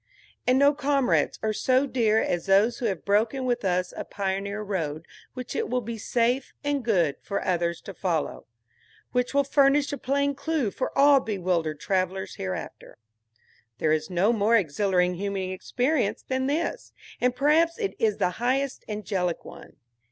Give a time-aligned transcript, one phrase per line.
[0.47, 4.63] And no comrades are so dear as those who have broken with us a pioneer
[4.63, 8.47] road which it will be safe and good for others to follow;
[9.11, 12.97] which will furnish a plain clue for all bewildered travelers hereafter.
[13.77, 18.83] There is no more exhilarating human experience than this, and perhaps it is the highest
[18.89, 19.75] angelic one.